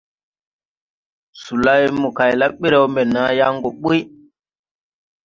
[1.41, 3.99] Solay mo kay la ɓrɛw mbɛ naa yaŋ gɔ ɓuy.